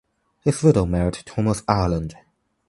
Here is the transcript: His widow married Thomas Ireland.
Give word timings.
His 0.39 0.63
widow 0.63 0.87
married 0.87 1.19
Thomas 1.27 1.61
Ireland. 1.67 2.15